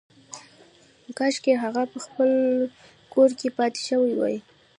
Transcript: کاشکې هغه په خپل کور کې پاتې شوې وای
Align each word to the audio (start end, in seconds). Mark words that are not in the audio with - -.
کاشکې 1.17 1.53
هغه 1.63 1.83
په 1.91 1.97
خپل 2.05 2.29
کور 3.13 3.29
کې 3.39 3.49
پاتې 3.57 3.79
شوې 3.89 4.13
وای 4.17 4.37